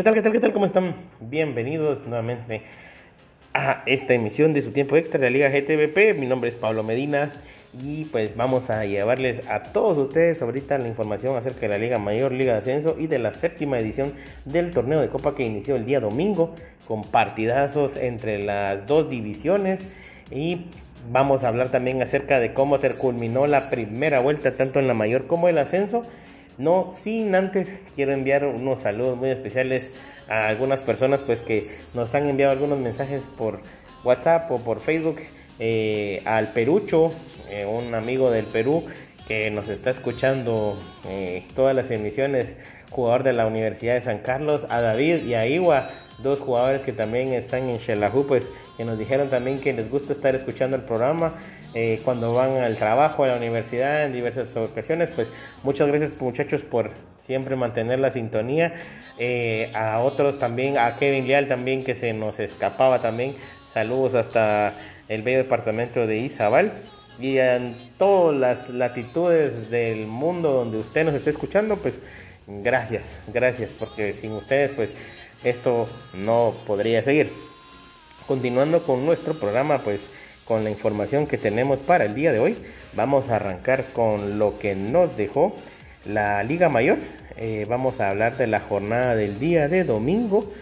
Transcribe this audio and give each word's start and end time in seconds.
¿Qué 0.00 0.04
tal, 0.04 0.14
qué 0.14 0.22
tal, 0.22 0.32
qué 0.32 0.40
tal? 0.40 0.52
¿Cómo 0.54 0.64
están? 0.64 0.94
Bienvenidos 1.20 2.06
nuevamente 2.06 2.62
a 3.52 3.82
esta 3.84 4.14
emisión 4.14 4.54
de 4.54 4.62
su 4.62 4.70
tiempo 4.72 4.96
extra 4.96 5.20
de 5.20 5.26
la 5.26 5.30
Liga 5.30 5.50
GTVP. 5.50 6.18
Mi 6.18 6.24
nombre 6.24 6.48
es 6.48 6.56
Pablo 6.56 6.82
Medina 6.82 7.30
y 7.82 8.06
pues 8.06 8.34
vamos 8.34 8.70
a 8.70 8.86
llevarles 8.86 9.46
a 9.50 9.62
todos 9.62 9.98
ustedes 9.98 10.40
ahorita 10.40 10.78
la 10.78 10.88
información 10.88 11.36
acerca 11.36 11.60
de 11.60 11.68
la 11.68 11.76
Liga 11.76 11.98
Mayor, 11.98 12.32
Liga 12.32 12.54
de 12.54 12.60
Ascenso 12.60 12.96
y 12.98 13.08
de 13.08 13.18
la 13.18 13.34
séptima 13.34 13.78
edición 13.78 14.14
del 14.46 14.70
torneo 14.70 15.02
de 15.02 15.08
Copa 15.08 15.34
que 15.34 15.42
inició 15.42 15.76
el 15.76 15.84
día 15.84 16.00
domingo 16.00 16.54
con 16.88 17.02
partidazos 17.02 17.98
entre 17.98 18.42
las 18.42 18.86
dos 18.86 19.10
divisiones 19.10 19.80
y 20.30 20.62
vamos 21.12 21.44
a 21.44 21.48
hablar 21.48 21.68
también 21.68 22.00
acerca 22.00 22.40
de 22.40 22.54
cómo 22.54 22.78
se 22.78 22.96
culminó 22.96 23.46
la 23.46 23.68
primera 23.68 24.20
vuelta 24.20 24.56
tanto 24.56 24.78
en 24.78 24.86
la 24.86 24.94
Mayor 24.94 25.26
como 25.26 25.46
el 25.50 25.58
Ascenso 25.58 26.04
no 26.58 26.94
sin 27.02 27.34
antes 27.34 27.68
quiero 27.96 28.12
enviar 28.12 28.44
unos 28.44 28.82
saludos 28.82 29.16
muy 29.16 29.30
especiales 29.30 29.98
a 30.28 30.48
algunas 30.48 30.80
personas 30.80 31.20
pues 31.20 31.40
que 31.40 31.64
nos 31.94 32.14
han 32.14 32.28
enviado 32.28 32.52
algunos 32.52 32.78
mensajes 32.78 33.22
por 33.36 33.60
WhatsApp 34.04 34.50
o 34.50 34.58
por 34.58 34.80
Facebook. 34.80 35.16
Eh, 35.62 36.22
al 36.24 36.48
Perucho, 36.48 37.12
eh, 37.50 37.66
un 37.66 37.94
amigo 37.94 38.30
del 38.30 38.46
Perú 38.46 38.86
que 39.28 39.50
nos 39.50 39.68
está 39.68 39.90
escuchando 39.90 40.78
eh, 41.06 41.44
todas 41.54 41.76
las 41.76 41.90
emisiones, 41.90 42.46
jugador 42.90 43.22
de 43.24 43.34
la 43.34 43.46
Universidad 43.46 43.94
de 43.94 44.02
San 44.02 44.18
Carlos, 44.20 44.64
a 44.70 44.80
David 44.80 45.22
y 45.24 45.34
a 45.34 45.46
Iwa, 45.46 45.88
dos 46.18 46.40
jugadores 46.40 46.82
que 46.82 46.92
también 46.92 47.34
están 47.34 47.68
en 47.68 47.78
Xelajú, 47.78 48.26
pues 48.26 48.48
que 48.76 48.84
nos 48.84 48.98
dijeron 48.98 49.28
también 49.28 49.60
que 49.60 49.72
les 49.72 49.90
gusta 49.90 50.14
estar 50.14 50.34
escuchando 50.34 50.76
el 50.76 50.82
programa 50.82 51.34
eh, 51.74 52.00
cuando 52.04 52.34
van 52.34 52.56
al 52.56 52.76
trabajo, 52.76 53.24
a 53.24 53.28
la 53.28 53.36
universidad, 53.36 54.04
en 54.04 54.12
diversas 54.12 54.54
ocasiones. 54.56 55.10
Pues 55.14 55.28
muchas 55.62 55.88
gracias 55.88 56.20
muchachos 56.20 56.62
por 56.62 56.90
siempre 57.26 57.56
mantener 57.56 57.98
la 57.98 58.10
sintonía. 58.10 58.74
Eh, 59.18 59.70
a 59.74 60.00
otros 60.00 60.38
también, 60.38 60.78
a 60.78 60.96
Kevin 60.96 61.26
Leal 61.28 61.46
también 61.48 61.84
que 61.84 61.94
se 61.94 62.12
nos 62.12 62.40
escapaba 62.40 63.00
también. 63.00 63.36
Saludos 63.72 64.14
hasta 64.14 64.74
el 65.08 65.22
bello 65.22 65.38
departamento 65.38 66.06
de 66.06 66.18
Izabal. 66.18 66.72
Y 67.20 67.38
en 67.38 67.76
todas 67.98 68.36
las 68.36 68.68
latitudes 68.70 69.70
del 69.70 70.06
mundo 70.06 70.52
donde 70.52 70.78
usted 70.78 71.04
nos 71.04 71.14
esté 71.14 71.30
escuchando, 71.30 71.76
pues 71.76 71.94
gracias, 72.46 73.04
gracias, 73.32 73.70
porque 73.78 74.12
sin 74.14 74.32
ustedes 74.32 74.72
pues 74.72 74.90
esto 75.44 75.86
no 76.14 76.54
podría 76.66 77.02
seguir. 77.02 77.30
Continuando 78.26 78.82
con 78.82 79.04
nuestro 79.04 79.34
programa, 79.34 79.78
pues 79.78 80.00
con 80.50 80.64
la 80.64 80.70
información 80.70 81.28
que 81.28 81.38
tenemos 81.38 81.78
para 81.78 82.06
el 82.06 82.14
día 82.16 82.32
de 82.32 82.40
hoy, 82.40 82.56
vamos 82.94 83.30
a 83.30 83.36
arrancar 83.36 83.84
con 83.92 84.40
lo 84.40 84.58
que 84.58 84.74
nos 84.74 85.16
dejó 85.16 85.54
la 86.04 86.42
Liga 86.42 86.68
Mayor. 86.68 86.98
Eh, 87.36 87.66
vamos 87.68 88.00
a 88.00 88.10
hablar 88.10 88.36
de 88.36 88.48
la 88.48 88.58
jornada 88.58 89.14
del 89.14 89.38
día 89.38 89.68
de 89.68 89.84
domingo. 89.84 90.52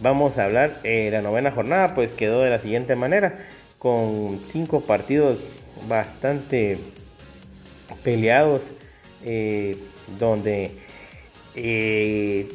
Vamos 0.00 0.38
a 0.38 0.46
hablar, 0.46 0.78
eh, 0.84 1.10
la 1.12 1.20
novena 1.20 1.50
jornada 1.50 1.94
pues 1.94 2.12
quedó 2.12 2.40
de 2.40 2.48
la 2.48 2.60
siguiente 2.60 2.96
manera, 2.96 3.34
con 3.78 4.40
cinco 4.50 4.80
partidos 4.80 5.38
bastante 5.86 6.78
peleados, 8.02 8.62
eh, 9.26 9.76
donde 10.18 10.70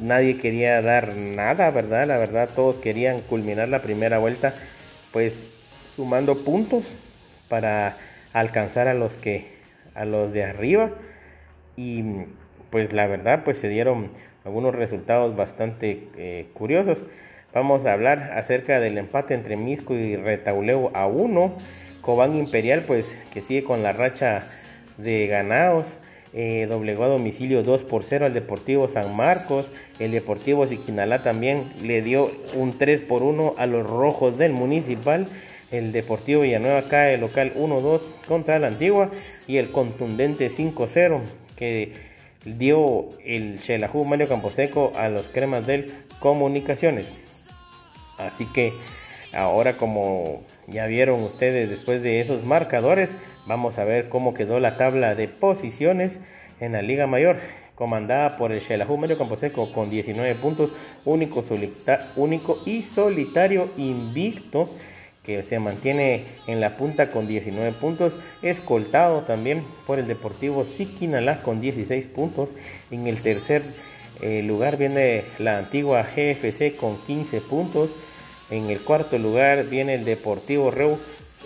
nadie 0.01 0.39
quería 0.39 0.81
dar 0.81 1.15
nada, 1.15 1.69
¿verdad? 1.69 2.07
La 2.07 2.17
verdad, 2.17 2.49
todos 2.55 2.77
querían 2.77 3.21
culminar 3.21 3.69
la 3.69 3.83
primera 3.83 4.17
vuelta, 4.17 4.55
pues 5.11 5.33
sumando 5.95 6.35
puntos 6.43 6.83
para 7.49 7.97
alcanzar 8.33 8.87
a 8.87 8.93
los 8.93 9.17
que 9.17 9.55
a 9.93 10.05
los 10.05 10.33
de 10.33 10.43
arriba 10.43 10.91
y 11.77 12.03
pues 12.69 12.91
la 12.91 13.07
verdad 13.07 13.43
pues 13.45 13.57
se 13.59 13.69
dieron 13.69 14.09
algunos 14.43 14.75
resultados 14.75 15.35
bastante 15.35 16.09
eh, 16.17 16.47
curiosos 16.53 16.99
vamos 17.53 17.85
a 17.85 17.93
hablar 17.93 18.33
acerca 18.35 18.79
del 18.79 18.97
empate 18.97 19.33
entre 19.33 19.55
Misco 19.55 19.93
y 19.93 20.15
Retauleo 20.15 20.91
a 20.93 21.07
1 21.07 21.55
Cobán 22.01 22.35
Imperial 22.35 22.83
pues 22.85 23.05
que 23.33 23.41
sigue 23.41 23.63
con 23.63 23.83
la 23.83 23.93
racha 23.93 24.43
de 24.97 25.27
ganados 25.27 25.85
eh, 26.37 26.65
doblegó 26.67 27.05
a 27.05 27.07
domicilio 27.07 27.63
2 27.63 27.83
por 27.83 28.03
0 28.03 28.25
al 28.25 28.33
Deportivo 28.33 28.89
San 28.89 29.15
Marcos. 29.15 29.67
El 29.99 30.11
Deportivo 30.11 30.65
Siquinalá 30.65 31.23
también 31.23 31.63
le 31.81 32.01
dio 32.01 32.29
un 32.55 32.77
3 32.77 32.99
por 33.01 33.23
1 33.23 33.55
a 33.57 33.65
los 33.67 33.89
rojos 33.89 34.37
del 34.37 34.51
Municipal. 34.51 35.27
El 35.71 35.91
Deportivo 35.91 36.41
Villanueva 36.41 36.83
cae 36.83 37.17
local 37.17 37.53
1-2 37.55 38.01
contra 38.27 38.59
la 38.59 38.67
Antigua 38.67 39.09
y 39.47 39.57
el 39.57 39.71
contundente 39.71 40.49
5-0 40.49 41.21
que 41.55 41.93
dio 42.45 43.09
el 43.23 43.61
Chelajú 43.61 44.05
Mario 44.05 44.27
Camposeco 44.27 44.93
a 44.95 45.09
los 45.09 45.27
cremas 45.27 45.65
del 45.65 45.91
Comunicaciones. 46.19 47.07
Así 48.17 48.45
que 48.53 48.73
ahora 49.33 49.73
como 49.73 50.43
ya 50.67 50.85
vieron 50.87 51.23
ustedes 51.23 51.69
después 51.69 52.01
de 52.01 52.21
esos 52.21 52.43
marcadores, 52.43 53.09
Vamos 53.45 53.77
a 53.77 53.83
ver 53.83 54.09
cómo 54.09 54.33
quedó 54.33 54.59
la 54.59 54.75
tabla 54.75 55.13
de 55.13 55.27
posiciones 55.27 56.19
en 56.59 56.71
la 56.71 56.81
Liga 56.81 57.05
Mayor, 57.05 57.37
comandada 57.75 58.37
por 58.37 58.51
el 58.51 58.61
Xelajú 58.61 58.97
Mario 58.97 59.19
Camposeco 59.19 59.71
con 59.71 59.91
19 59.91 60.33
puntos, 60.35 60.71
único, 61.03 61.43
único 62.15 62.59
y 62.65 62.81
solitario 62.81 63.69
invicto 63.77 64.67
que 65.25 65.43
se 65.43 65.59
mantiene 65.59 66.23
en 66.47 66.61
la 66.61 66.77
punta 66.77 67.09
con 67.09 67.27
19 67.27 67.71
puntos, 67.73 68.13
escoltado 68.41 69.21
también 69.21 69.63
por 69.87 69.99
el 69.99 70.07
Deportivo 70.07 70.65
Siquinalá 70.65 71.41
con 71.41 71.61
16 71.61 72.05
puntos. 72.05 72.49
En 72.91 73.07
el 73.07 73.17
tercer 73.17 73.63
eh, 74.21 74.43
lugar 74.43 74.77
viene 74.77 75.23
la 75.39 75.57
antigua 75.57 76.03
GFC 76.03 76.75
con 76.77 76.97
15 76.97 77.41
puntos. 77.41 77.89
En 78.49 78.69
el 78.69 78.79
cuarto 78.79 79.17
lugar 79.17 79.65
viene 79.65 79.95
el 79.95 80.05
Deportivo 80.05 80.71
Reu 80.71 80.97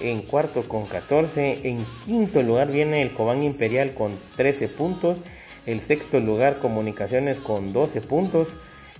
en 0.01 0.22
cuarto 0.22 0.63
con 0.63 0.85
14, 0.85 1.68
en 1.68 1.85
quinto 2.06 2.41
lugar 2.41 2.72
viene 2.72 3.01
el 3.01 3.13
Cobán 3.13 3.44
Imperial 3.44 3.94
con 3.94 4.12
13 4.38 4.69
puntos, 4.69 5.18
el 5.66 5.81
sexto 5.81 6.19
lugar 6.19 6.59
Comunicaciones 6.59 7.38
con 7.38 7.73
12 7.73 8.01
puntos, 8.01 8.47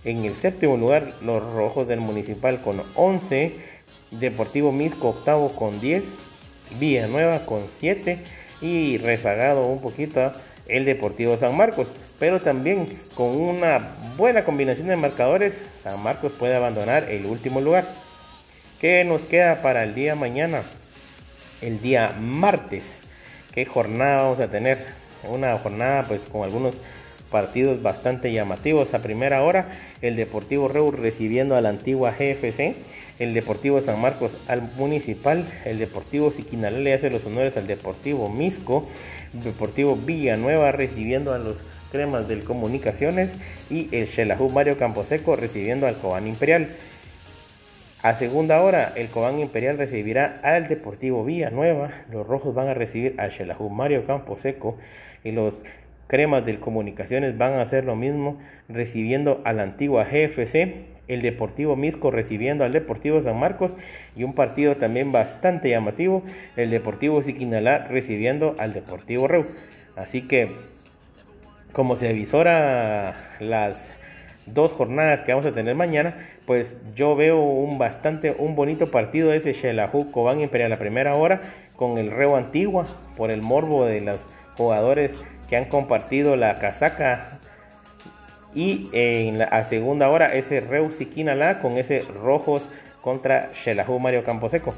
en 0.06 0.26
el 0.26 0.36
séptimo 0.36 0.78
lugar 0.78 1.14
los 1.22 1.42
Rojos 1.54 1.88
del 1.88 2.00
Municipal 2.00 2.62
con 2.62 2.82
11, 2.96 3.69
Deportivo 4.12 4.72
Misco 4.72 5.10
octavo 5.10 5.50
con 5.54 5.80
10, 5.80 6.04
Villanueva 6.80 7.46
con 7.46 7.66
7 7.80 8.20
y 8.62 8.98
rezagado 8.98 9.66
un 9.66 9.82
poquito 9.82 10.32
el 10.68 10.86
Deportivo 10.86 11.38
San 11.38 11.56
Marcos. 11.56 11.88
Pero 12.20 12.40
también 12.40 12.88
con 13.16 13.36
una 13.36 13.96
buena 14.18 14.44
combinación 14.44 14.88
de 14.88 14.98
marcadores, 14.98 15.54
San 15.84 16.02
Marcos 16.02 16.34
puede 16.34 16.56
abandonar 16.56 17.10
el 17.10 17.26
último 17.26 17.62
lugar. 17.62 17.86
¿Qué 18.82 19.04
nos 19.04 19.22
queda 19.22 19.62
para 19.62 19.84
el 19.84 19.96
día 19.96 20.16
mañana? 20.16 20.64
el 21.62 21.82
día 21.82 22.16
martes. 22.20 22.84
¿Qué 23.54 23.66
jornada 23.66 24.24
vamos 24.24 24.40
a 24.40 24.50
tener? 24.50 24.78
Una 25.28 25.58
jornada 25.58 26.04
pues 26.08 26.22
con 26.32 26.44
algunos 26.44 26.76
partidos 27.30 27.82
bastante 27.82 28.32
llamativos. 28.32 28.94
A 28.94 29.00
primera 29.00 29.44
hora, 29.44 29.66
el 30.02 30.16
Deportivo 30.16 30.68
Reu 30.68 30.92
recibiendo 30.92 31.56
a 31.56 31.62
la 31.62 31.70
antigua 31.70 32.12
GFC, 32.12 32.76
el 33.20 33.34
Deportivo 33.34 33.82
San 33.82 34.02
Marcos 34.02 34.32
al 34.48 34.64
Municipal, 34.78 35.46
el 35.66 35.78
Deportivo 35.78 36.32
Siquinalá 36.32 36.80
le 36.80 36.94
hace 36.94 37.10
los 37.10 37.26
honores 37.26 37.58
al 37.58 37.68
Deportivo 37.68 38.30
Misco, 38.30 38.88
el 39.34 39.44
Deportivo 39.44 39.96
Villanueva 39.96 40.72
recibiendo 40.72 41.34
a 41.34 41.38
los 41.38 41.58
Cremas 41.92 42.28
del 42.28 42.44
Comunicaciones 42.44 43.32
y 43.70 43.94
el 43.96 44.08
Xelajú 44.08 44.50
Mario 44.50 44.78
Camposeco 44.78 45.36
recibiendo 45.36 45.88
al 45.88 45.98
Cobán 45.98 46.28
Imperial. 46.28 46.70
A 48.02 48.14
segunda 48.14 48.62
hora, 48.62 48.94
el 48.96 49.10
Cobán 49.10 49.40
Imperial 49.40 49.78
recibirá 49.78 50.40
al 50.44 50.70
Deportivo 50.70 51.26
Villanueva. 51.26 51.92
Los 52.10 52.26
rojos 52.26 52.56
van 52.56 52.70
a 52.70 52.74
recibir 52.74 53.16
al 53.18 53.32
Xelajú 53.32 53.70
Mario 53.70 54.06
Camposeco. 54.06 54.78
Y 55.26 55.32
los 55.32 55.56
cremas 56.08 56.46
del 56.46 56.60
Comunicaciones 56.60 57.38
van 57.38 57.54
a 57.54 57.62
hacer 57.64 57.84
lo 57.84 57.98
mismo, 57.98 58.40
recibiendo 58.70 59.42
a 59.44 59.52
la 59.52 59.64
antigua 59.64 60.06
GFC. 60.06 60.86
El 61.10 61.22
Deportivo 61.22 61.76
Misco 61.76 62.12
recibiendo 62.12 62.64
al 62.64 62.72
Deportivo 62.72 63.22
San 63.22 63.38
Marcos. 63.38 63.72
Y 64.16 64.24
un 64.24 64.34
partido 64.34 64.78
también 64.78 65.12
bastante 65.12 65.70
llamativo, 65.70 66.24
el 66.56 66.70
Deportivo 66.72 67.22
Siquinalá 67.22 67.88
recibiendo 67.90 68.56
al 68.58 68.72
Deportivo 68.72 69.28
Reu. 69.28 69.46
Así 69.98 70.26
que, 70.26 70.48
como 71.74 71.98
se 71.98 72.08
avisora 72.08 73.36
las 73.42 73.92
dos 74.46 74.72
jornadas 74.72 75.24
que 75.24 75.34
vamos 75.34 75.46
a 75.46 75.54
tener 75.54 75.76
mañana, 75.76 76.16
pues 76.46 76.80
yo 76.96 77.16
veo 77.16 77.40
un 77.40 77.78
bastante, 77.78 78.34
un 78.38 78.56
bonito 78.56 78.88
partido 78.88 79.34
ese 79.34 79.54
Xelajú 79.54 80.12
Cobán 80.12 80.42
Imperial 80.42 80.70
la 80.70 80.80
primera 80.80 81.14
hora 81.14 81.42
con 81.76 81.98
el 81.98 82.12
Reo 82.12 82.36
Antigua 82.36 82.86
por 83.18 83.32
el 83.32 83.42
morbo 83.42 83.86
de 83.86 84.02
los 84.02 84.26
jugadores 84.58 85.14
que 85.50 85.58
han 85.58 85.66
compartido 85.66 86.36
la 86.36 86.60
casaca 86.60 87.32
y 88.54 88.90
en 88.94 89.40
la 89.40 89.64
segunda 89.66 90.10
hora 90.10 90.34
ese 90.34 90.60
Reu 90.60 90.92
Siquinalá 90.92 91.60
con 91.60 91.78
ese 91.78 92.00
Rojos 92.00 92.64
contra 93.02 93.52
Xelajú 93.64 94.00
Mario 94.00 94.24
Camposeco. 94.24 94.74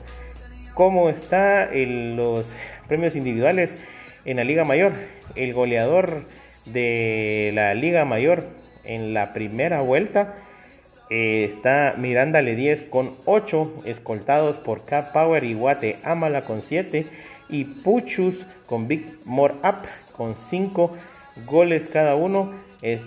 ¿Cómo 0.73 1.09
está 1.09 1.71
en 1.71 2.15
los 2.17 2.45
premios 2.87 3.15
individuales 3.15 3.83
en 4.25 4.37
la 4.37 4.43
Liga 4.43 4.63
Mayor? 4.65 4.93
El 5.35 5.53
goleador 5.53 6.25
de 6.65 7.51
la 7.53 7.73
Liga 7.73 8.05
Mayor 8.05 8.45
en 8.83 9.13
la 9.13 9.33
primera 9.33 9.81
vuelta 9.81 10.35
eh, 11.09 11.43
está 11.43 11.95
Miranda 11.97 12.41
Le 12.41 12.55
10 12.55 12.83
con 12.83 13.09
8, 13.25 13.83
escoltados 13.85 14.55
por 14.55 14.83
K 14.83 15.11
Power 15.11 15.43
y 15.43 15.53
Guate 15.53 15.97
Amala 16.05 16.43
con 16.43 16.61
7 16.61 17.05
y 17.49 17.65
Puchus 17.65 18.45
con 18.65 18.87
Big 18.87 19.05
More 19.25 19.55
Up 19.55 19.85
con 20.15 20.35
5 20.35 20.95
goles 21.45 21.89
cada 21.91 22.15
uno, 22.15 22.53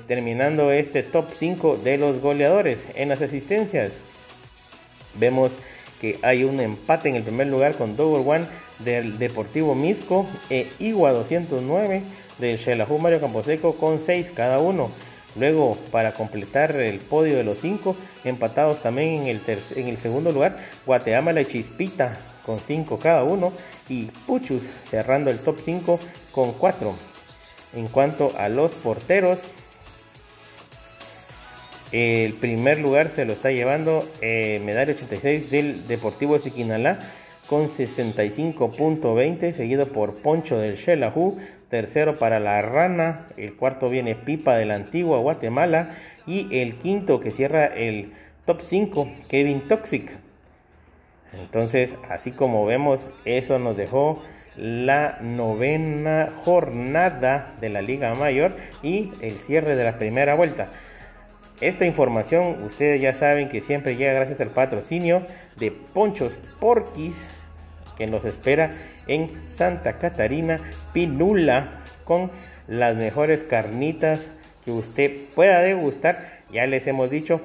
terminando 0.07 0.71
este 0.71 1.03
top 1.03 1.27
5 1.37 1.79
de 1.79 1.99
los 1.99 2.21
goleadores 2.21 2.79
en 2.95 3.09
las 3.09 3.21
asistencias. 3.23 3.91
Vemos 5.19 5.51
que 6.01 6.19
hay 6.23 6.45
un 6.45 6.61
empate 6.61 7.09
en 7.09 7.17
el 7.17 7.23
primer 7.23 7.49
lugar 7.49 7.75
con 7.75 7.97
Double 7.97 8.25
One 8.29 8.47
del 8.81 9.19
Deportivo 9.19 9.75
Misco 9.75 10.27
e 10.51 10.69
Igua 10.79 11.13
209 11.13 12.03
del 12.39 12.59
Xelajú 12.59 12.99
Mario 12.99 13.21
Camposeco 13.21 13.75
con 13.77 14.01
6 14.05 14.29
cada 14.35 14.59
uno. 14.59 14.91
Luego, 15.37 15.77
para 15.91 16.13
completar 16.13 16.77
el 16.77 16.99
podio 16.99 17.37
de 17.37 17.45
los 17.45 17.59
5, 17.59 17.97
empatados 18.25 18.83
también 18.83 19.23
en 19.23 19.27
el, 19.27 19.41
en 19.75 19.89
el 19.89 19.99
segundo 19.99 20.31
lugar, 20.31 20.57
Guateama 20.87 21.33
y 21.41 21.47
Chispita 21.47 22.17
con 22.47 22.59
5 22.59 22.99
cada 22.99 23.25
uno 23.25 23.53
y 23.89 24.05
Puchus 24.27 24.63
cerrando 24.89 25.31
el 25.31 25.39
top 25.39 25.59
5 25.65 25.99
con 26.31 26.53
4. 26.53 26.95
En 27.75 27.89
cuanto 27.89 28.33
a 28.39 28.49
los 28.49 28.73
porteros, 28.73 29.39
el 31.95 32.33
primer 32.33 32.81
lugar 32.81 33.09
se 33.09 33.25
lo 33.25 33.35
está 33.35 33.53
llevando 33.53 34.05
eh, 34.21 34.61
medalla 34.65 34.95
86 34.95 35.49
del 35.53 35.87
Deportivo 35.87 36.41
Siquinalá 36.41 36.99
con 37.47 37.69
65.20, 37.69 39.53
seguido 39.53 39.87
por 39.87 40.21
Poncho 40.21 40.59
del 40.59 40.77
Xelajú, 40.77 41.39
tercero 41.71 42.19
para 42.19 42.41
la 42.41 42.61
Rana, 42.63 43.29
el 43.37 43.55
cuarto 43.55 43.89
viene 43.89 44.17
Pipa 44.17 44.57
de 44.57 44.65
la 44.65 44.75
Antigua 44.75 45.19
Guatemala 45.19 45.97
y 46.27 46.59
el 46.59 46.75
quinto 46.81 47.21
que 47.21 47.31
cierra 47.31 47.67
el 47.67 48.13
top 48.45 48.63
5, 48.63 49.09
Kevin 49.31 49.61
Toxic. 49.69 50.11
Entonces, 51.41 51.95
así 52.11 52.33
como 52.33 52.67
vemos, 52.67 53.03
eso 53.25 53.61
nos 53.61 53.77
dejó 53.77 54.21
la 54.57 55.19
novena 55.21 56.33
jornada 56.45 57.55
de 57.61 57.69
la 57.69 57.83
Liga 57.83 58.13
Mayor 58.17 58.57
y 58.83 59.13
el 59.21 59.33
cierre 59.33 59.77
de 59.77 59.85
la 59.85 59.97
primera 59.97 60.35
vuelta. 60.35 60.71
Esta 61.61 61.87
información 61.87 62.65
ustedes 62.65 63.01
ya 63.01 63.15
saben 63.15 63.49
que 63.49 63.61
siempre 63.61 63.97
llega 63.97 64.13
gracias 64.13 64.41
al 64.41 64.51
patrocinio 64.51 65.23
de 65.57 65.71
Ponchos 65.71 66.33
Porquis 66.59 67.15
que 67.97 68.07
nos 68.07 68.25
espera 68.25 68.71
en 69.07 69.31
Santa 69.55 69.95
Catarina 69.95 70.57
Pinula 70.93 71.81
con 72.05 72.31
las 72.67 72.97
mejores 72.97 73.45
carnitas 73.45 74.27
que 74.65 74.73
usted 74.73 75.13
pueda 75.35 75.61
degustar. 75.61 76.43
Ya 76.53 76.67
les 76.67 76.87
hemos 76.87 77.11
dicho, 77.11 77.41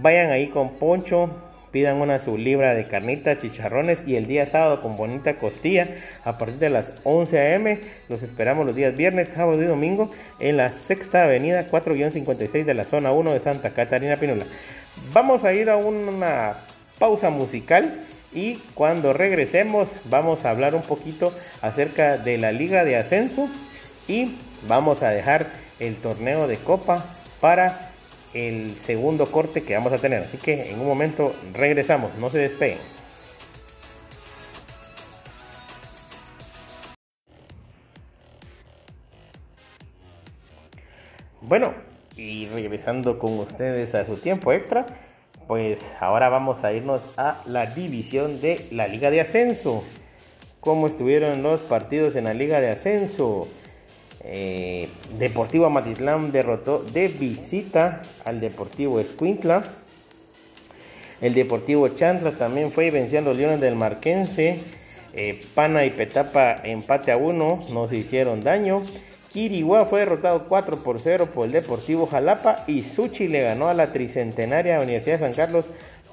vayan 0.00 0.30
ahí 0.30 0.48
con 0.48 0.70
Poncho, 0.74 1.30
pidan 1.72 1.96
una 1.96 2.18
su 2.18 2.36
libra 2.36 2.74
de 2.74 2.86
carnitas, 2.86 3.40
chicharrones 3.40 4.00
y 4.06 4.16
el 4.16 4.26
día 4.26 4.46
sábado 4.46 4.80
con 4.80 4.96
bonita 4.96 5.38
costilla 5.38 5.88
a 6.24 6.36
partir 6.38 6.58
de 6.58 6.70
las 6.70 7.00
11 7.04 7.38
a.m. 7.38 7.80
Los 8.08 8.22
esperamos 8.22 8.66
los 8.66 8.76
días 8.76 8.94
viernes, 8.94 9.30
sábado 9.34 9.60
y 9.60 9.66
domingo 9.66 10.08
en 10.38 10.58
la 10.58 10.68
sexta 10.68 11.24
avenida 11.24 11.66
4-56 11.68 12.64
de 12.64 12.74
la 12.74 12.84
zona 12.84 13.12
1 13.12 13.32
de 13.32 13.40
Santa 13.40 13.70
Catarina 13.70 14.16
Pinula. 14.16 14.44
Vamos 15.12 15.44
a 15.44 15.54
ir 15.54 15.70
a 15.70 15.76
una 15.76 16.54
pausa 16.98 17.30
musical 17.30 18.02
y 18.34 18.56
cuando 18.74 19.12
regresemos 19.12 19.88
vamos 20.04 20.44
a 20.44 20.50
hablar 20.50 20.74
un 20.74 20.82
poquito 20.82 21.32
acerca 21.62 22.18
de 22.18 22.38
la 22.38 22.52
liga 22.52 22.84
de 22.84 22.96
ascenso 22.96 23.48
y 24.08 24.36
vamos 24.68 25.02
a 25.02 25.10
dejar 25.10 25.46
el 25.80 25.96
torneo 25.96 26.46
de 26.48 26.56
copa 26.58 27.04
para 27.40 27.91
el 28.34 28.74
segundo 28.86 29.26
corte 29.26 29.62
que 29.62 29.74
vamos 29.74 29.92
a 29.92 29.98
tener. 29.98 30.22
Así 30.22 30.38
que 30.38 30.70
en 30.70 30.80
un 30.80 30.86
momento 30.86 31.34
regresamos, 31.52 32.14
no 32.16 32.30
se 32.30 32.38
despeguen. 32.38 32.78
Bueno, 41.40 41.74
y 42.16 42.46
regresando 42.46 43.18
con 43.18 43.38
ustedes 43.38 43.94
a 43.94 44.06
su 44.06 44.16
tiempo 44.16 44.52
extra, 44.52 44.86
pues 45.46 45.80
ahora 46.00 46.28
vamos 46.28 46.64
a 46.64 46.72
irnos 46.72 47.02
a 47.16 47.42
la 47.46 47.66
división 47.66 48.40
de 48.40 48.64
la 48.70 48.88
Liga 48.88 49.10
de 49.10 49.20
Ascenso. 49.20 49.84
¿Cómo 50.60 50.86
estuvieron 50.86 51.42
los 51.42 51.60
partidos 51.60 52.14
en 52.16 52.24
la 52.24 52.34
Liga 52.34 52.60
de 52.60 52.70
Ascenso? 52.70 53.48
Eh, 54.24 54.88
Deportivo 55.18 55.66
Amatitlán 55.66 56.32
derrotó 56.32 56.82
de 56.82 57.08
visita 57.08 58.02
al 58.24 58.40
Deportivo 58.40 59.00
Escuintla. 59.00 59.64
El 61.20 61.34
Deportivo 61.34 61.88
Chantla 61.88 62.32
también 62.32 62.72
fue 62.72 62.90
venció 62.90 63.18
a 63.18 63.22
los 63.22 63.36
Leones 63.36 63.60
del 63.60 63.76
Marquense. 63.76 64.60
Eh, 65.14 65.40
Pana 65.54 65.84
y 65.84 65.90
Petapa 65.90 66.56
empate 66.64 67.12
a 67.12 67.16
uno, 67.16 67.60
no 67.70 67.88
se 67.88 67.96
hicieron 67.96 68.40
daño. 68.42 68.82
Quiriguá 69.32 69.86
fue 69.86 70.00
derrotado 70.00 70.42
4 70.48 70.78
por 70.78 71.00
0 71.00 71.28
por 71.34 71.46
el 71.46 71.52
Deportivo 71.52 72.06
Jalapa 72.06 72.64
y 72.66 72.82
Suchi 72.82 73.28
le 73.28 73.42
ganó 73.42 73.68
a 73.68 73.74
la 73.74 73.92
tricentenaria 73.92 74.80
Universidad 74.80 75.18
de 75.18 75.26
San 75.26 75.34
Carlos 75.34 75.64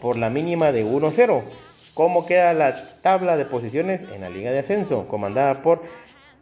por 0.01 0.17
la 0.17 0.29
mínima 0.29 0.71
de 0.71 0.85
1-0. 0.85 1.41
¿Cómo 1.94 2.25
queda 2.25 2.53
la 2.53 3.01
tabla 3.01 3.35
de 3.35 3.45
posiciones 3.45 4.03
en 4.13 4.21
la 4.21 4.29
Liga 4.29 4.51
de 4.51 4.59
Ascenso? 4.59 5.07
Comandada 5.07 5.61
por 5.61 5.81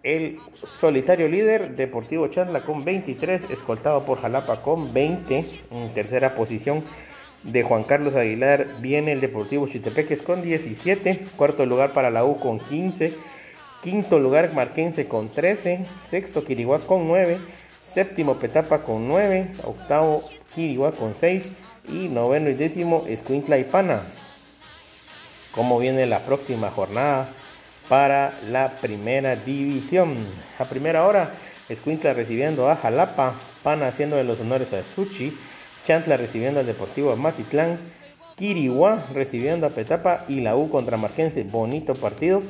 el 0.03 0.39
solitario 0.63 1.27
líder 1.27 1.75
Deportivo 1.75 2.27
Chandla 2.27 2.63
con 2.63 2.85
23, 2.85 3.49
escoltado 3.49 4.03
por 4.05 4.21
Jalapa 4.21 4.61
con 4.61 4.93
20. 4.93 5.45
En 5.71 5.93
tercera 5.93 6.35
posición 6.35 6.83
de 7.43 7.63
Juan 7.63 7.83
Carlos 7.83 8.15
Aguilar 8.15 8.67
viene 8.79 9.11
el 9.11 9.21
Deportivo 9.21 9.67
Chitepeques 9.67 10.21
con 10.21 10.41
17. 10.41 11.19
Cuarto 11.35 11.65
lugar 11.65 11.93
para 11.93 12.09
la 12.09 12.25
U 12.25 12.37
con 12.37 12.59
15. 12.59 13.13
Quinto 13.83 14.19
lugar 14.19 14.53
Marquense 14.53 15.07
con 15.07 15.29
13. 15.29 15.85
Sexto 16.09 16.43
Quiriguá 16.43 16.79
con 16.79 17.07
9. 17.07 17.37
Séptimo 17.93 18.35
Petapa 18.35 18.79
con 18.79 19.07
9. 19.07 19.47
Octavo 19.63 20.23
Quiriguá 20.55 20.91
con 20.91 21.15
6. 21.15 21.43
Y 21.89 22.09
noveno 22.09 22.49
y 22.49 22.53
décimo 22.53 23.05
Escuintla 23.07 23.57
y 23.57 23.63
Pana. 23.63 24.01
¿Cómo 25.51 25.79
viene 25.79 26.05
la 26.05 26.19
próxima 26.19 26.69
jornada? 26.69 27.29
Para 27.89 28.33
la 28.49 28.69
primera 28.81 29.35
división. 29.35 30.15
A 30.59 30.65
primera 30.65 31.05
hora, 31.05 31.31
Escuintla 31.69 32.13
recibiendo 32.13 32.69
a 32.69 32.75
Jalapa, 32.75 33.33
Pana 33.63 33.87
haciendo 33.87 34.15
de 34.15 34.23
los 34.23 34.39
honores 34.39 34.73
a 34.73 34.81
Suchi, 34.83 35.37
Chantla 35.85 36.17
recibiendo 36.17 36.59
al 36.59 36.65
Deportivo 36.65 37.15
Matitlán, 37.15 37.79
Quiriguá 38.35 39.03
recibiendo 39.13 39.65
a 39.65 39.71
Petapa 39.71 40.23
y 40.27 40.41
la 40.41 40.55
U 40.55 40.69
contra 40.69 40.97
Marquense. 40.97 41.43
Bonito 41.43 41.93
partido 41.93 42.41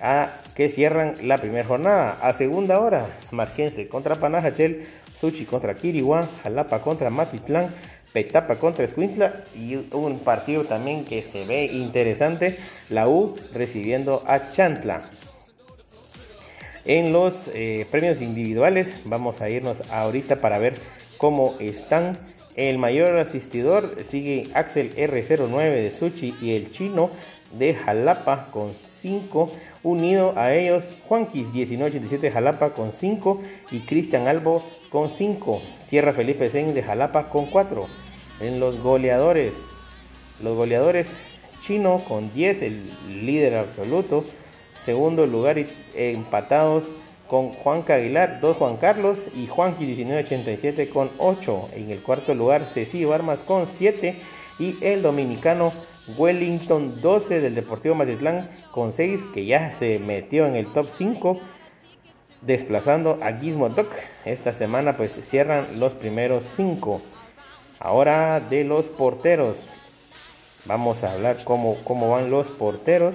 a 0.00 0.30
que 0.54 0.68
cierran 0.68 1.14
la 1.22 1.38
primera 1.38 1.66
jornada. 1.66 2.18
A 2.22 2.32
segunda 2.32 2.78
hora, 2.78 3.06
Marquense 3.30 3.88
contra 3.88 4.16
Panajachel, 4.16 4.86
Suchi 5.20 5.44
contra 5.44 5.74
Quiriguá, 5.74 6.28
Jalapa 6.42 6.80
contra 6.80 7.10
Matitlán, 7.10 7.74
Petapa 8.16 8.54
contra 8.54 8.82
Escuintla 8.82 9.44
y 9.54 9.76
un 9.92 10.18
partido 10.20 10.64
también 10.64 11.04
que 11.04 11.20
se 11.20 11.44
ve 11.44 11.66
interesante, 11.66 12.56
la 12.88 13.10
U 13.10 13.36
recibiendo 13.52 14.24
a 14.26 14.52
Chantla. 14.52 15.02
En 16.86 17.12
los 17.12 17.34
eh, 17.52 17.86
premios 17.90 18.22
individuales 18.22 19.02
vamos 19.04 19.42
a 19.42 19.50
irnos 19.50 19.82
ahorita 19.90 20.36
para 20.36 20.56
ver 20.56 20.76
cómo 21.18 21.56
están. 21.60 22.16
El 22.54 22.78
mayor 22.78 23.18
asistidor 23.18 24.02
sigue 24.02 24.48
Axel 24.54 24.96
R09 24.96 25.74
de 25.74 25.90
Suchi 25.90 26.34
y 26.40 26.54
el 26.54 26.72
chino 26.72 27.10
de 27.52 27.74
Jalapa 27.74 28.46
con 28.50 28.72
5. 29.02 29.50
Unido 29.82 30.32
a 30.38 30.54
ellos 30.54 30.84
Juanquis 31.06 31.48
1987 31.48 32.28
de 32.28 32.32
Jalapa 32.32 32.72
con 32.72 32.92
5 32.92 33.42
y 33.72 33.80
Cristian 33.80 34.26
Albo 34.26 34.64
con 34.88 35.10
5. 35.10 35.60
Cierra 35.86 36.14
Felipe 36.14 36.48
Zen 36.48 36.72
de 36.72 36.82
Jalapa 36.82 37.28
con 37.28 37.44
4 37.44 38.05
en 38.40 38.60
los 38.60 38.80
goleadores. 38.80 39.52
Los 40.42 40.56
goleadores 40.56 41.06
chino 41.66 42.02
con 42.06 42.32
10, 42.32 42.62
el 42.62 42.90
líder 43.08 43.56
absoluto. 43.56 44.24
Segundo 44.84 45.26
lugar 45.26 45.56
empatados 45.94 46.84
con 47.28 47.52
Juan 47.52 47.84
Aguilar, 47.88 48.40
2 48.40 48.56
Juan 48.56 48.76
Carlos 48.76 49.18
y 49.34 49.46
Juanqui 49.46 49.84
1987 49.84 50.88
con 50.88 51.10
8. 51.18 51.70
En 51.74 51.90
el 51.90 52.00
cuarto 52.00 52.34
lugar 52.34 52.62
Cecilio 52.62 53.12
Armas 53.12 53.40
con 53.40 53.66
7 53.66 54.14
y 54.58 54.76
el 54.80 55.02
dominicano 55.02 55.72
Wellington 56.16 57.00
12 57.00 57.40
del 57.40 57.56
Deportivo 57.56 57.96
Matitlán 57.96 58.48
con 58.70 58.92
6 58.92 59.24
que 59.34 59.44
ya 59.44 59.72
se 59.72 59.98
metió 59.98 60.46
en 60.46 60.54
el 60.54 60.72
top 60.72 60.86
5 60.96 61.40
desplazando 62.42 63.18
a 63.22 63.32
Gizmo 63.32 63.68
Doc. 63.68 63.90
Esta 64.24 64.52
semana 64.52 64.96
pues 64.96 65.12
cierran 65.12 65.66
los 65.80 65.94
primeros 65.94 66.44
5. 66.56 67.00
Ahora 67.78 68.40
de 68.40 68.64
los 68.64 68.86
porteros. 68.86 69.56
Vamos 70.64 71.04
a 71.04 71.12
hablar 71.12 71.44
cómo, 71.44 71.76
cómo 71.84 72.10
van 72.10 72.30
los 72.30 72.46
porteros. 72.48 73.14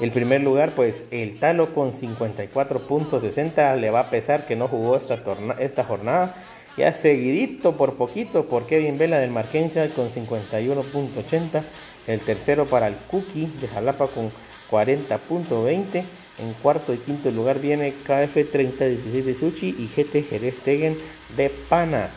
El 0.00 0.12
primer 0.12 0.40
lugar, 0.40 0.70
pues 0.70 1.02
el 1.10 1.38
Talo 1.38 1.74
con 1.74 1.92
54.60 1.92 3.76
le 3.76 3.90
va 3.90 4.00
a 4.00 4.10
pesar 4.10 4.46
que 4.46 4.56
no 4.56 4.66
jugó 4.66 4.96
esta, 4.96 5.84
jornada. 5.84 6.34
Ya 6.78 6.92
seguidito 6.94 7.76
por 7.76 7.96
poquito 7.96 8.46
por 8.46 8.66
Kevin 8.66 8.96
Vela 8.96 9.18
del 9.18 9.30
Marquense 9.30 9.90
con 9.90 10.08
51.80. 10.08 11.62
El 12.06 12.20
tercero 12.20 12.64
para 12.64 12.86
el 12.86 12.94
Cookie 13.10 13.46
de 13.60 13.68
Jalapa 13.68 14.06
con 14.06 14.30
40.20. 14.70 16.04
En 16.38 16.54
cuarto 16.62 16.94
y 16.94 16.98
quinto 16.98 17.30
lugar 17.30 17.58
viene 17.60 17.92
KF 17.92 18.50
3016 18.50 19.26
de 19.26 19.34
Suchi 19.34 19.68
y 19.78 19.90
GT 19.94 20.26
Jerez 20.30 20.60
Tegen 20.60 20.96
de 21.36 21.50
Pana. 21.50 22.08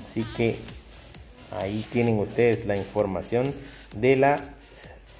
Así 0.00 0.24
que 0.36 0.56
ahí 1.52 1.86
tienen 1.92 2.18
ustedes 2.18 2.66
la 2.66 2.76
información 2.76 3.54
de 3.94 4.16
la 4.16 4.40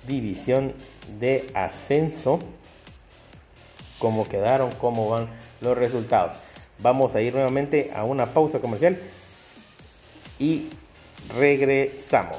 división 0.07 0.73
de 1.19 1.51
ascenso. 1.55 2.41
Cómo 3.99 4.27
quedaron, 4.29 4.71
cómo 4.73 5.09
van 5.09 5.29
los 5.61 5.77
resultados. 5.77 6.37
Vamos 6.79 7.15
a 7.15 7.21
ir 7.21 7.35
nuevamente 7.35 7.91
a 7.95 8.05
una 8.05 8.27
pausa 8.27 8.59
comercial 8.59 8.99
y 10.39 10.69
regresamos. 11.37 12.39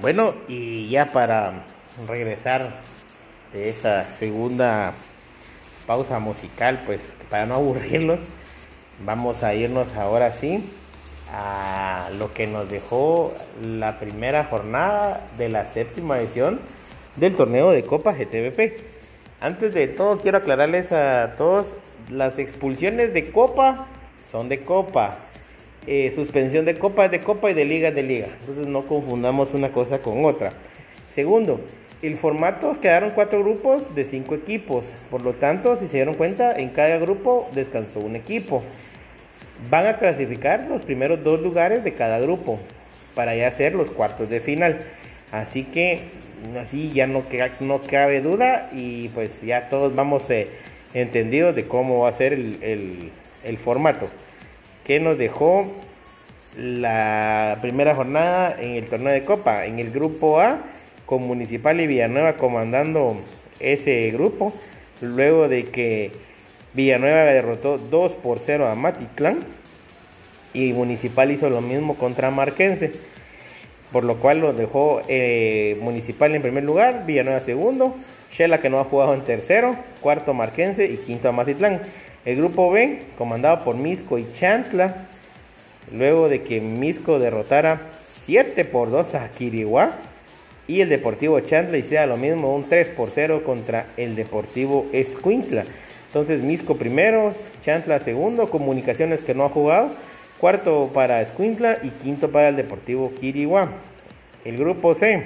Bueno, 0.00 0.34
y 0.48 0.90
ya 0.90 1.12
para 1.12 1.64
regresar 2.08 2.80
de 3.52 3.70
esa 3.70 4.02
segunda 4.02 4.94
pausa 5.86 6.18
musical, 6.18 6.82
pues 6.84 7.00
para 7.32 7.46
no 7.46 7.54
aburrirlos, 7.54 8.20
vamos 9.06 9.42
a 9.42 9.54
irnos 9.54 9.94
ahora 9.96 10.32
sí 10.32 10.62
a 11.32 12.10
lo 12.18 12.34
que 12.34 12.46
nos 12.46 12.68
dejó 12.68 13.32
la 13.62 13.98
primera 13.98 14.44
jornada 14.44 15.26
de 15.38 15.48
la 15.48 15.66
séptima 15.66 16.20
edición 16.20 16.60
del 17.16 17.34
torneo 17.34 17.70
de 17.70 17.84
Copa 17.84 18.12
GTVP. 18.12 18.76
Antes 19.40 19.72
de 19.72 19.88
todo 19.88 20.18
quiero 20.18 20.36
aclararles 20.36 20.92
a 20.92 21.34
todos, 21.38 21.68
las 22.10 22.38
expulsiones 22.38 23.14
de 23.14 23.32
Copa 23.32 23.86
son 24.30 24.50
de 24.50 24.60
Copa 24.60 25.16
eh, 25.86 26.12
suspensión 26.14 26.64
de 26.64 26.78
copa 26.78 27.08
de 27.08 27.18
copa 27.20 27.50
y 27.50 27.54
de 27.54 27.64
liga 27.64 27.90
de 27.90 28.02
liga. 28.02 28.28
Entonces 28.40 28.66
no 28.66 28.84
confundamos 28.84 29.54
una 29.54 29.72
cosa 29.72 29.98
con 30.00 30.24
otra. 30.26 30.52
Segundo, 31.14 31.60
el 32.02 32.16
formato 32.16 32.76
quedaron 32.80 33.10
cuatro 33.10 33.42
grupos 33.42 33.94
de 33.94 34.04
cinco 34.04 34.34
equipos. 34.34 34.84
Por 35.10 35.22
lo 35.22 35.34
tanto, 35.34 35.76
si 35.76 35.88
se 35.88 35.98
dieron 35.98 36.14
cuenta, 36.14 36.56
en 36.58 36.70
cada 36.70 36.98
grupo 36.98 37.48
descansó 37.54 38.00
un 38.00 38.16
equipo. 38.16 38.62
Van 39.70 39.86
a 39.86 39.98
clasificar 39.98 40.66
los 40.68 40.82
primeros 40.82 41.22
dos 41.22 41.40
lugares 41.40 41.84
de 41.84 41.92
cada 41.92 42.18
grupo 42.18 42.58
para 43.14 43.34
ya 43.36 43.48
hacer 43.48 43.74
los 43.74 43.90
cuartos 43.90 44.30
de 44.30 44.40
final. 44.40 44.80
Así 45.30 45.64
que 45.64 46.00
así 46.60 46.90
ya 46.90 47.06
no, 47.06 47.24
no 47.60 47.80
cabe 47.80 48.20
duda 48.20 48.68
y 48.72 49.08
pues 49.10 49.40
ya 49.42 49.68
todos 49.68 49.94
vamos 49.94 50.28
eh, 50.30 50.48
entendidos 50.92 51.54
de 51.54 51.66
cómo 51.66 52.00
va 52.00 52.10
a 52.10 52.12
ser 52.12 52.32
el, 52.32 53.10
el 53.44 53.58
formato 53.58 54.08
que 54.84 55.00
nos 55.00 55.18
dejó 55.18 55.70
la 56.56 57.58
primera 57.60 57.94
jornada 57.94 58.56
en 58.60 58.72
el 58.72 58.86
torneo 58.86 59.12
de 59.12 59.24
Copa. 59.24 59.64
En 59.66 59.78
el 59.78 59.90
grupo 59.90 60.40
A, 60.40 60.58
con 61.06 61.26
Municipal 61.26 61.80
y 61.80 61.86
Villanueva 61.86 62.36
comandando 62.36 63.16
ese 63.60 64.10
grupo, 64.10 64.52
luego 65.00 65.48
de 65.48 65.64
que 65.64 66.10
Villanueva 66.74 67.24
derrotó 67.24 67.78
2 67.78 68.12
por 68.14 68.38
0 68.38 68.68
a 68.68 68.74
Matitlán 68.74 69.40
y 70.54 70.72
Municipal 70.72 71.30
hizo 71.30 71.50
lo 71.50 71.60
mismo 71.60 71.94
contra 71.96 72.30
Marquense, 72.30 72.92
por 73.90 74.04
lo 74.04 74.16
cual 74.16 74.40
lo 74.40 74.52
dejó 74.52 75.02
eh, 75.08 75.76
Municipal 75.80 76.34
en 76.34 76.42
primer 76.42 76.64
lugar, 76.64 77.04
Villanueva 77.06 77.40
segundo, 77.40 77.94
Shela 78.32 78.58
que 78.58 78.70
no 78.70 78.80
ha 78.80 78.84
jugado 78.84 79.14
en 79.14 79.22
tercero, 79.22 79.76
cuarto 80.00 80.32
Marquense 80.32 80.86
y 80.86 80.96
quinto 80.96 81.28
a 81.28 81.32
Matitlán. 81.32 81.82
El 82.24 82.36
grupo 82.36 82.70
B, 82.70 83.00
comandado 83.18 83.64
por 83.64 83.76
Misco 83.76 84.18
y 84.18 84.26
Chantla, 84.38 85.08
luego 85.92 86.28
de 86.28 86.42
que 86.42 86.60
Misco 86.60 87.18
derrotara 87.18 87.90
7 88.24 88.64
por 88.64 88.90
2 88.90 89.14
a 89.14 89.30
Quiriguá 89.30 89.90
y 90.68 90.80
el 90.80 90.88
Deportivo 90.88 91.40
Chantla 91.40 91.76
hiciera 91.78 92.06
lo 92.06 92.16
mismo, 92.16 92.54
un 92.54 92.68
3 92.68 92.90
por 92.90 93.10
0 93.10 93.42
contra 93.44 93.86
el 93.96 94.14
Deportivo 94.14 94.86
Escuintla. 94.92 95.64
Entonces 96.06 96.42
Misco 96.42 96.76
primero, 96.76 97.30
Chantla 97.64 98.00
segundo, 98.00 98.50
Comunicaciones 98.50 99.22
que 99.22 99.34
no 99.34 99.44
ha 99.44 99.48
jugado, 99.48 99.90
cuarto 100.38 100.90
para 100.92 101.20
Escuintla 101.22 101.78
y 101.82 101.88
quinto 101.88 102.30
para 102.30 102.48
el 102.48 102.56
Deportivo 102.56 103.12
Quiriguá. 103.20 103.70
El 104.44 104.56
grupo 104.56 104.94
C, 104.94 105.22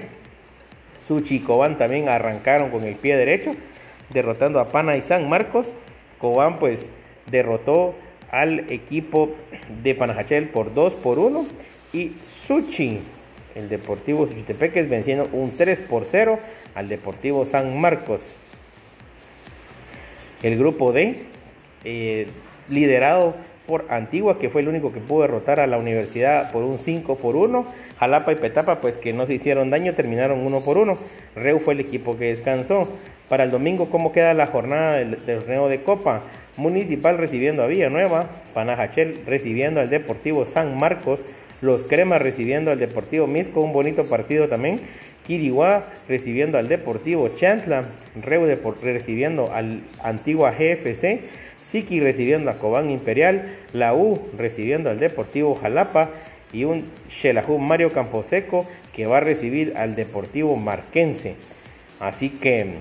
Suchi 1.07 1.37
y 1.37 1.41
Cobán 1.41 1.79
también 1.79 2.09
arrancaron 2.09 2.71
con 2.71 2.85
el 2.85 2.97
pie 2.97 3.17
derecho, 3.17 3.53
derrotando 4.11 4.61
a 4.61 4.71
Pana 4.71 4.97
y 4.97 5.03
San 5.03 5.29
Marcos. 5.29 5.69
Cobán 6.19 6.59
pues 6.59 6.91
derrotó 7.31 7.95
al 8.31 8.71
equipo 8.71 9.35
de 9.83 9.95
Panajachel 9.95 10.49
por 10.49 10.75
2 10.75 10.95
por 10.95 11.19
1 11.19 11.47
y 11.93 12.13
Suchi, 12.47 13.01
el 13.57 13.69
Deportivo 13.69 14.27
Suchitepeques 14.27 14.89
venciendo 14.89 15.29
un 15.33 15.51
3 15.57 15.81
por 15.81 16.05
0 16.05 16.39
al 16.75 16.89
Deportivo 16.89 17.47
San 17.47 17.81
Marcos. 17.81 18.21
El 20.43 20.59
grupo 20.59 20.93
D, 20.93 21.23
eh, 21.85 22.27
liderado 22.69 23.35
por 23.67 23.87
Antigua, 23.89 24.39
que 24.39 24.51
fue 24.51 24.61
el 24.61 24.69
único 24.69 24.93
que 24.93 25.01
pudo 25.01 25.23
derrotar 25.23 25.59
a 25.59 25.67
la 25.67 25.79
universidad 25.79 26.53
por 26.53 26.63
un 26.63 26.79
5 26.79 27.17
por 27.17 27.35
1. 27.35 27.67
Jalapa 27.99 28.33
y 28.33 28.37
Petapa, 28.37 28.81
pues 28.81 28.99
que 28.99 29.13
no 29.13 29.27
se 29.27 29.35
hicieron 29.35 29.71
daño, 29.71 29.95
terminaron 29.95 30.41
1 30.41 30.61
por 30.61 30.79
1. 30.79 30.97
Reu 31.35 31.59
fue 31.59 31.75
el 31.75 31.81
equipo 31.81 32.17
que 32.17 32.27
descansó. 32.27 32.89
Para 33.29 33.43
el 33.43 33.51
domingo, 33.51 33.91
¿cómo 33.91 34.13
queda 34.13 34.35
la 34.35 34.47
jornada 34.47 34.99
del, 34.99 35.17
torneo 35.17 35.69
de 35.69 35.83
Copa? 35.83 36.23
Municipal 36.57 37.19
recibiendo 37.19 37.63
a 37.63 37.67
Villanueva, 37.67 38.27
Panajachel 38.55 39.21
recibiendo 39.27 39.81
al 39.81 39.91
Deportivo 39.91 40.47
San 40.47 40.79
Marcos, 40.79 41.21
Los 41.61 41.83
Cremas 41.83 42.23
recibiendo 42.23 42.71
al 42.71 42.79
Deportivo 42.79 43.27
Misco, 43.27 43.61
un 43.61 43.73
bonito 43.73 44.05
partido 44.05 44.49
también. 44.49 44.81
Quiriguá 45.27 45.87
recibiendo 46.09 46.59
al 46.59 46.69
Deportivo 46.69 47.29
Chantla, 47.31 47.85
Reu 48.23 48.47
recibiendo 48.83 49.53
al 49.53 49.81
Antigua 50.03 50.53
GFC, 50.53 51.21
Siki 51.69 52.01
recibiendo 52.01 52.51
a 52.51 52.59
Cobán 52.59 52.91
Imperial, 52.91 53.45
la 53.73 53.95
U 53.95 54.21
recibiendo 54.39 54.91
al 54.91 55.01
Deportivo 55.01 55.57
Jalapa 55.57 56.11
y 56.53 56.65
un 56.65 56.85
Xelajú 57.11 57.59
Mario 57.59 57.93
Camposeco 57.93 58.67
que 58.95 59.07
va 59.07 59.17
a 59.17 59.21
recibir 59.21 59.75
al 59.77 59.97
Deportivo 59.97 60.57
Marquense. 60.57 61.35
Así 61.99 62.29
que 62.31 62.77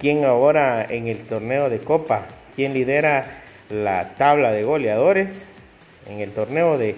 ¿Quién 0.00 0.24
ahora 0.24 0.86
en 0.88 1.08
el 1.08 1.18
torneo 1.18 1.68
de 1.68 1.78
Copa? 1.78 2.26
¿Quién 2.54 2.72
lidera 2.72 3.42
la 3.68 4.14
tabla 4.14 4.52
de 4.52 4.62
goleadores 4.62 5.32
en 6.08 6.20
el 6.20 6.30
torneo 6.30 6.78
de 6.78 6.94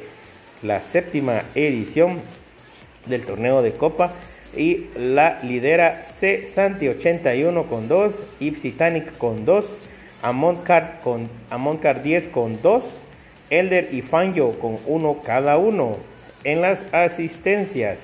la 0.62 0.80
séptima 0.80 1.42
edición 1.54 2.20
del 3.06 3.24
torneo 3.24 3.62
de 3.62 3.72
Copa? 3.72 4.12
Y 4.56 4.86
la 4.96 5.38
lidera 5.42 6.02
C 6.02 6.44
Santi 6.44 6.88
81 6.88 7.64
con 7.66 7.88
2, 7.88 8.12
Ipsitanic 8.40 9.16
con 9.16 9.44
2, 9.44 9.64
Amontcar 10.22 11.00
con 11.02 11.30
10 12.02 12.28
con 12.28 12.60
2, 12.60 12.84
Elder 13.50 13.88
y 13.92 14.02
Fanjo 14.02 14.58
con 14.58 14.78
1 14.86 15.22
cada 15.24 15.56
uno. 15.56 15.96
En 16.44 16.62
las 16.62 16.80
asistencias, 16.92 18.00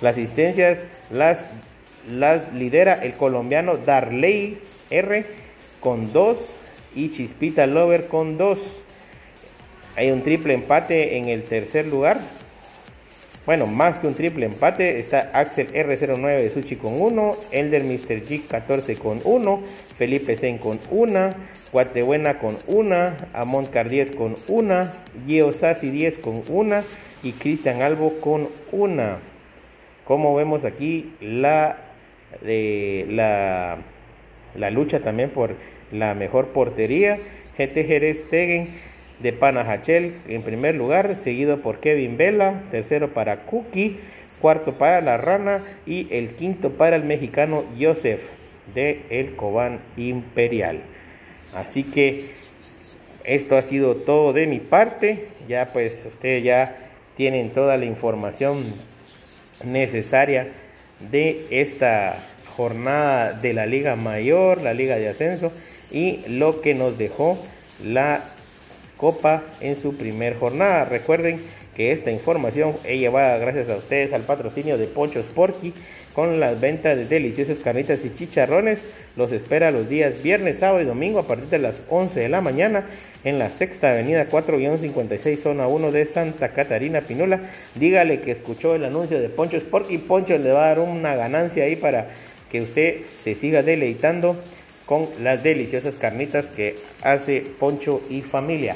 las 0.00 0.12
asistencias 0.12 0.80
las 1.10 1.40
las 2.08 2.52
lidera 2.52 2.94
el 3.02 3.12
colombiano 3.12 3.76
Darley 3.76 4.58
R 4.90 5.24
con 5.80 6.12
2 6.12 6.38
y 6.94 7.10
Chispita 7.10 7.66
Lover 7.66 8.06
con 8.06 8.38
2. 8.38 8.58
Hay 10.00 10.10
un 10.12 10.22
triple 10.22 10.54
empate 10.54 11.18
en 11.18 11.28
el 11.28 11.42
tercer 11.42 11.86
lugar. 11.86 12.20
Bueno, 13.44 13.66
más 13.66 13.98
que 13.98 14.06
un 14.06 14.14
triple 14.14 14.46
empate, 14.46 14.98
está 14.98 15.30
Axel 15.34 15.70
R09 15.74 16.38
de 16.38 16.48
Suchi 16.48 16.76
con 16.76 16.98
1, 16.98 17.36
Elder 17.50 17.84
Mr. 17.84 18.24
G 18.24 18.46
14 18.46 18.96
con 18.96 19.18
1, 19.22 19.62
Felipe 19.98 20.38
Zen 20.38 20.56
con 20.56 20.80
1, 20.90 21.30
Guatebuena 21.70 22.38
con 22.38 22.56
1, 22.66 22.94
Amont 23.34 23.68
Car 23.68 23.90
10 23.90 24.12
con 24.12 24.36
1, 24.48 24.88
Gio 25.26 25.52
Sassi 25.52 25.90
10 25.90 26.16
con 26.16 26.44
1 26.48 26.82
y 27.22 27.32
Cristian 27.32 27.82
Albo 27.82 28.22
con 28.22 28.48
1. 28.72 29.18
Como 30.06 30.34
vemos 30.34 30.64
aquí, 30.64 31.12
la 31.20 31.76
de 32.40 33.04
la, 33.06 33.76
la 34.54 34.70
lucha 34.70 35.00
también 35.00 35.28
por 35.28 35.56
la 35.92 36.14
mejor 36.14 36.54
portería. 36.54 37.18
GT 37.58 37.84
Jerez 37.84 38.30
Tegen 38.30 38.70
de 39.22 39.32
Panajachel 39.32 40.14
en 40.28 40.42
primer 40.42 40.74
lugar, 40.74 41.16
seguido 41.16 41.58
por 41.58 41.80
Kevin 41.80 42.16
Vela, 42.16 42.62
tercero 42.70 43.12
para 43.12 43.44
Cookie, 43.44 43.98
cuarto 44.40 44.74
para 44.74 45.02
La 45.02 45.16
Rana 45.16 45.62
y 45.86 46.08
el 46.14 46.30
quinto 46.30 46.70
para 46.70 46.96
el 46.96 47.04
mexicano 47.04 47.64
Joseph 47.78 48.20
de 48.74 49.02
El 49.10 49.36
Cobán 49.36 49.80
Imperial. 49.96 50.80
Así 51.54 51.84
que 51.84 52.30
esto 53.24 53.56
ha 53.56 53.62
sido 53.62 53.96
todo 53.96 54.32
de 54.32 54.46
mi 54.46 54.60
parte. 54.60 55.28
Ya 55.48 55.66
pues 55.66 56.04
ustedes 56.06 56.42
ya 56.44 56.76
tienen 57.16 57.50
toda 57.50 57.76
la 57.76 57.84
información 57.84 58.62
necesaria 59.64 60.48
de 61.10 61.46
esta 61.50 62.16
jornada 62.56 63.32
de 63.32 63.52
la 63.52 63.66
Liga 63.66 63.96
Mayor, 63.96 64.62
la 64.62 64.74
Liga 64.74 64.96
de 64.96 65.08
Ascenso 65.08 65.52
y 65.90 66.20
lo 66.28 66.60
que 66.60 66.74
nos 66.74 66.96
dejó 66.98 67.38
la 67.84 68.22
Copa 69.00 69.42
en 69.60 69.80
su 69.80 69.96
primer 69.96 70.36
jornada. 70.36 70.84
Recuerden 70.84 71.40
que 71.74 71.92
esta 71.92 72.10
información 72.10 72.74
es 72.84 73.00
llevada 73.00 73.38
gracias 73.38 73.70
a 73.70 73.76
ustedes 73.76 74.12
al 74.12 74.22
patrocinio 74.22 74.76
de 74.76 74.86
Poncho 74.86 75.20
Sporky 75.20 75.72
con 76.14 76.38
las 76.38 76.60
ventas 76.60 76.96
de 76.96 77.06
deliciosas 77.06 77.56
carnitas 77.58 78.00
y 78.04 78.14
chicharrones. 78.14 78.80
Los 79.16 79.32
espera 79.32 79.70
los 79.70 79.88
días 79.88 80.22
viernes, 80.22 80.58
sábado 80.58 80.82
y 80.82 80.84
domingo 80.84 81.20
a 81.20 81.26
partir 81.26 81.46
de 81.48 81.58
las 81.58 81.76
11 81.88 82.20
de 82.20 82.28
la 82.28 82.42
mañana 82.42 82.84
en 83.24 83.38
la 83.38 83.48
sexta 83.48 83.92
avenida 83.92 84.28
4-56 84.28 85.38
zona 85.38 85.66
1 85.66 85.92
de 85.92 86.04
Santa 86.04 86.50
Catarina 86.50 87.00
Pinola. 87.00 87.40
Dígale 87.76 88.20
que 88.20 88.32
escuchó 88.32 88.74
el 88.74 88.84
anuncio 88.84 89.18
de 89.18 89.30
Poncho 89.30 89.56
Sport 89.56 89.90
y 89.90 89.98
Poncho 89.98 90.36
le 90.36 90.52
va 90.52 90.64
a 90.64 90.68
dar 90.68 90.80
una 90.80 91.14
ganancia 91.14 91.64
ahí 91.64 91.76
para 91.76 92.08
que 92.50 92.60
usted 92.60 92.96
se 93.22 93.34
siga 93.34 93.62
deleitando 93.62 94.36
con 94.90 95.08
las 95.22 95.44
deliciosas 95.44 95.94
carnitas 95.94 96.46
que 96.46 96.74
hace 97.04 97.42
Poncho 97.42 98.00
y 98.10 98.22
familia. 98.22 98.74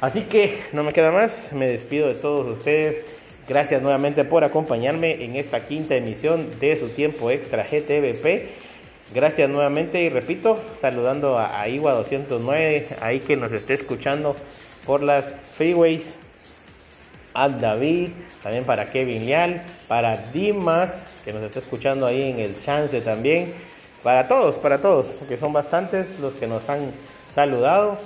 Así 0.00 0.22
que 0.22 0.60
no 0.72 0.82
me 0.82 0.94
queda 0.94 1.10
más, 1.10 1.52
me 1.52 1.70
despido 1.70 2.08
de 2.08 2.14
todos 2.14 2.56
ustedes. 2.56 3.04
Gracias 3.46 3.82
nuevamente 3.82 4.24
por 4.24 4.44
acompañarme 4.44 5.22
en 5.22 5.36
esta 5.36 5.66
quinta 5.66 5.94
emisión 5.94 6.48
de 6.58 6.74
su 6.74 6.88
tiempo 6.88 7.30
extra 7.30 7.64
GTVP. 7.64 8.48
Gracias 9.14 9.50
nuevamente 9.50 10.00
y 10.00 10.08
repito, 10.08 10.58
saludando 10.80 11.36
a, 11.38 11.68
Igua 11.68 11.92
209, 11.92 12.86
ahí 13.02 13.20
que 13.20 13.36
nos 13.36 13.52
esté 13.52 13.74
escuchando 13.74 14.34
por 14.86 15.02
las 15.02 15.26
freeways, 15.54 16.16
a 17.34 17.50
David, 17.50 18.08
también 18.42 18.64
para 18.64 18.90
Kevin 18.90 19.26
Leal, 19.26 19.60
para 19.86 20.16
Dimas, 20.32 20.92
que 21.26 21.34
nos 21.34 21.42
está 21.42 21.58
escuchando 21.58 22.06
ahí 22.06 22.30
en 22.30 22.38
el 22.38 22.54
chance 22.64 23.02
también, 23.02 23.52
para 24.02 24.28
todos, 24.28 24.56
para 24.56 24.78
todos, 24.78 25.06
que 25.28 25.36
son 25.36 25.52
bastantes 25.52 26.18
los 26.20 26.32
que 26.34 26.46
nos 26.46 26.68
han 26.68 26.92
saludado, 27.34 27.98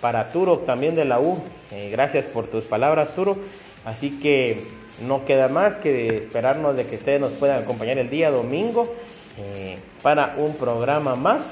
para 0.00 0.32
Turo 0.32 0.58
también 0.58 0.94
de 0.94 1.04
la 1.04 1.20
U, 1.20 1.38
eh, 1.72 1.90
gracias 1.90 2.24
por 2.26 2.46
tus 2.46 2.64
palabras 2.64 3.14
Turo, 3.14 3.36
así 3.84 4.18
que 4.20 4.64
no 5.06 5.24
queda 5.24 5.48
más 5.48 5.76
que 5.76 6.18
esperarnos 6.18 6.76
de 6.76 6.86
que 6.86 6.96
ustedes 6.96 7.20
nos 7.20 7.32
puedan 7.32 7.62
acompañar 7.62 7.98
el 7.98 8.10
día 8.10 8.30
domingo 8.30 8.92
eh, 9.38 9.78
para 10.02 10.34
un 10.36 10.54
programa 10.54 11.16
más. 11.16 11.42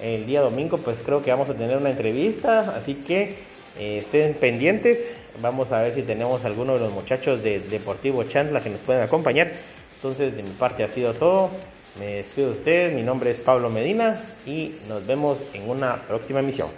El 0.00 0.26
día 0.26 0.40
domingo 0.40 0.78
pues 0.78 0.96
creo 1.04 1.22
que 1.22 1.30
vamos 1.30 1.48
a 1.48 1.54
tener 1.54 1.76
una 1.76 1.90
entrevista, 1.90 2.74
así 2.76 2.94
que 2.94 3.38
eh, 3.78 3.98
estén 3.98 4.34
pendientes. 4.34 5.10
Vamos 5.40 5.72
a 5.72 5.82
ver 5.82 5.94
si 5.94 6.02
tenemos 6.02 6.44
alguno 6.44 6.74
de 6.74 6.80
los 6.80 6.92
muchachos 6.92 7.42
de 7.42 7.60
Deportivo 7.60 8.24
Chantla 8.24 8.60
que 8.60 8.70
nos 8.70 8.80
pueden 8.80 9.02
acompañar. 9.02 9.50
Entonces 9.96 10.36
de 10.36 10.42
mi 10.42 10.50
parte 10.50 10.84
ha 10.84 10.88
sido 10.88 11.14
todo. 11.14 11.50
Me 11.98 12.16
despido 12.16 12.52
de 12.52 12.58
ustedes, 12.58 12.94
mi 12.94 13.02
nombre 13.02 13.30
es 13.32 13.38
Pablo 13.38 13.68
Medina 13.68 14.20
y 14.46 14.74
nos 14.88 15.06
vemos 15.06 15.38
en 15.52 15.68
una 15.68 15.96
próxima 16.02 16.40
emisión. 16.40 16.68